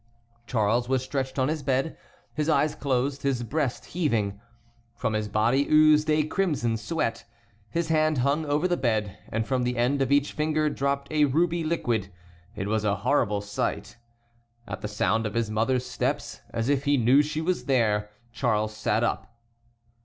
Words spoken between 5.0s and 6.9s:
his body oozed a crimson